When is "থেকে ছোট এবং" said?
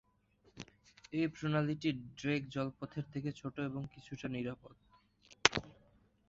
3.13-3.81